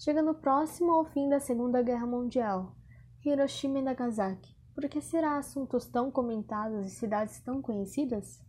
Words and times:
chegando 0.00 0.32
próximo 0.32 0.92
ao 0.92 1.04
fim 1.04 1.28
da 1.28 1.38
Segunda 1.38 1.82
Guerra 1.82 2.06
Mundial, 2.06 2.74
Hiroshima 3.22 3.80
e 3.80 3.82
Nagasaki. 3.82 4.56
Por 4.74 4.88
que 4.88 4.98
será 4.98 5.36
assuntos 5.36 5.86
tão 5.86 6.10
comentados 6.10 6.86
e 6.86 6.90
cidades 6.90 7.38
tão 7.40 7.60
conhecidas? 7.60 8.42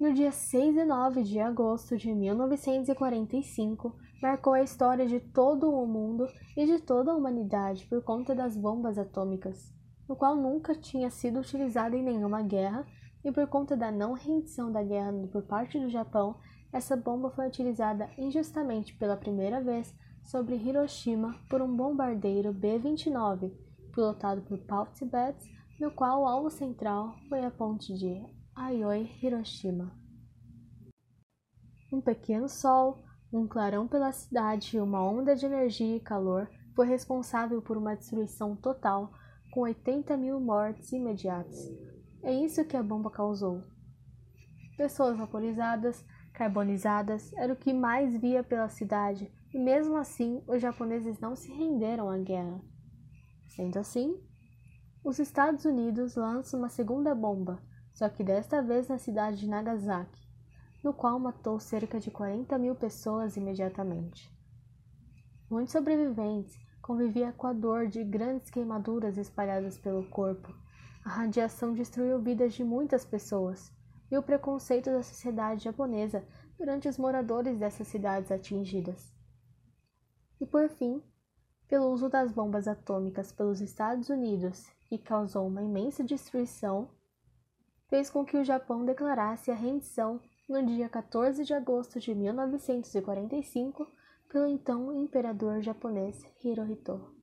No 0.00 0.12
dia 0.12 0.32
6 0.32 0.78
e 0.78 0.84
9 0.84 1.22
de 1.22 1.38
agosto 1.38 1.96
de 1.96 2.12
1945, 2.12 3.96
marcou 4.20 4.54
a 4.54 4.62
história 4.62 5.06
de 5.06 5.20
todo 5.20 5.70
o 5.70 5.86
mundo 5.86 6.26
e 6.56 6.66
de 6.66 6.80
toda 6.80 7.12
a 7.12 7.16
humanidade 7.16 7.86
por 7.86 8.02
conta 8.02 8.34
das 8.34 8.56
bombas 8.56 8.98
atômicas, 8.98 9.72
no 10.08 10.16
qual 10.16 10.34
nunca 10.34 10.74
tinha 10.74 11.08
sido 11.08 11.38
utilizada 11.38 11.96
em 11.96 12.02
nenhuma 12.02 12.42
guerra, 12.42 12.84
e 13.24 13.30
por 13.30 13.46
conta 13.46 13.76
da 13.76 13.92
não 13.92 14.14
rendição 14.14 14.72
da 14.72 14.82
guerra 14.82 15.12
por 15.30 15.42
parte 15.44 15.78
do 15.78 15.88
Japão, 15.88 16.36
essa 16.72 16.96
bomba 16.96 17.30
foi 17.30 17.48
utilizada 17.48 18.08
injustamente 18.16 18.94
pela 18.96 19.16
primeira 19.16 19.60
vez 19.60 19.94
sobre 20.24 20.54
Hiroshima 20.54 21.34
por 21.48 21.60
um 21.60 21.74
bombardeiro 21.74 22.52
B-29, 22.52 23.52
pilotado 23.92 24.42
por 24.42 24.58
Paul 24.58 24.86
Tibet, 24.94 25.36
no 25.80 25.90
qual 25.90 26.22
o 26.22 26.26
alvo 26.26 26.50
central 26.50 27.14
foi 27.28 27.44
a 27.44 27.50
ponte 27.50 27.92
de 27.94 28.22
Aioi 28.54 29.10
Hiroshima. 29.22 29.90
Um 31.92 32.00
pequeno 32.00 32.48
sol, 32.48 33.02
um 33.32 33.48
clarão 33.48 33.88
pela 33.88 34.12
cidade 34.12 34.76
e 34.76 34.80
uma 34.80 35.02
onda 35.02 35.34
de 35.34 35.46
energia 35.46 35.96
e 35.96 36.00
calor 36.00 36.48
foi 36.74 36.86
responsável 36.86 37.60
por 37.60 37.76
uma 37.76 37.96
destruição 37.96 38.54
total, 38.54 39.12
com 39.50 39.62
80 39.62 40.16
mil 40.16 40.38
mortes 40.38 40.92
imediatas. 40.92 41.58
É 42.22 42.32
isso 42.32 42.64
que 42.64 42.76
a 42.76 42.82
bomba 42.82 43.10
causou. 43.10 43.64
Pessoas 44.76 45.16
vaporizadas, 45.16 46.04
carbonizadas, 46.32 47.32
era 47.34 47.52
o 47.52 47.56
que 47.56 47.72
mais 47.72 48.16
via 48.16 48.42
pela 48.42 48.68
cidade, 48.68 49.32
e 49.52 49.58
mesmo 49.58 49.96
assim 49.96 50.42
os 50.46 50.60
japoneses 50.60 51.18
não 51.20 51.34
se 51.34 51.52
renderam 51.52 52.08
à 52.08 52.16
guerra. 52.18 52.60
Sendo 53.48 53.78
assim, 53.78 54.18
os 55.04 55.18
Estados 55.18 55.64
Unidos 55.64 56.14
lançam 56.14 56.60
uma 56.60 56.68
segunda 56.68 57.14
bomba, 57.14 57.60
só 57.92 58.08
que 58.08 58.22
desta 58.22 58.62
vez 58.62 58.88
na 58.88 58.98
cidade 58.98 59.38
de 59.38 59.48
Nagasaki, 59.48 60.20
no 60.82 60.92
qual 60.92 61.18
matou 61.18 61.58
cerca 61.58 61.98
de 61.98 62.10
40 62.10 62.56
mil 62.58 62.74
pessoas 62.74 63.36
imediatamente. 63.36 64.30
Muitos 65.50 65.72
sobreviventes 65.72 66.56
conviviam 66.80 67.32
com 67.32 67.46
a 67.46 67.52
dor 67.52 67.86
de 67.86 68.04
grandes 68.04 68.50
queimaduras 68.50 69.18
espalhadas 69.18 69.76
pelo 69.78 70.08
corpo. 70.08 70.54
A 71.04 71.08
radiação 71.08 71.72
destruiu 71.72 72.20
vidas 72.20 72.54
de 72.54 72.62
muitas 72.62 73.04
pessoas, 73.04 73.72
e 74.10 74.18
o 74.18 74.22
preconceito 74.22 74.90
da 74.90 75.02
sociedade 75.02 75.64
japonesa 75.64 76.26
durante 76.58 76.88
os 76.88 76.98
moradores 76.98 77.58
dessas 77.58 77.88
cidades 77.88 78.30
atingidas. 78.30 79.14
E 80.40 80.46
por 80.46 80.68
fim, 80.68 81.02
pelo 81.68 81.90
uso 81.90 82.08
das 82.08 82.32
bombas 82.32 82.66
atômicas 82.66 83.30
pelos 83.30 83.60
Estados 83.60 84.08
Unidos, 84.08 84.66
que 84.88 84.98
causou 84.98 85.46
uma 85.46 85.62
imensa 85.62 86.02
destruição, 86.02 86.90
fez 87.88 88.10
com 88.10 88.24
que 88.24 88.36
o 88.36 88.44
Japão 88.44 88.84
declarasse 88.84 89.50
a 89.50 89.54
rendição 89.54 90.20
no 90.48 90.64
dia 90.64 90.88
14 90.88 91.44
de 91.44 91.54
agosto 91.54 92.00
de 92.00 92.14
1945 92.14 93.86
pelo 94.28 94.46
então 94.46 94.92
imperador 94.92 95.60
japonês 95.60 96.24
Hirohito. 96.42 97.19